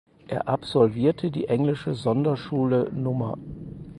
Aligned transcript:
Er 0.27 0.47
absolvierte 0.47 1.29
die 1.29 1.47
englische 1.47 1.93
Sonderschule 1.93 2.87
Nr. 2.91 3.37